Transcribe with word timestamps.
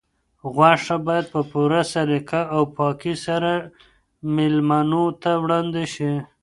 غوښه 0.55 0.97
باید 1.07 1.25
په 1.33 1.41
پوره 1.51 1.81
سلیقه 1.93 2.41
او 2.55 2.61
پاکۍ 2.75 3.15
سره 3.25 3.51
مېلمنو 4.35 5.05
ته 5.21 5.31
وړاندې 5.43 5.83
شي. 5.93 6.13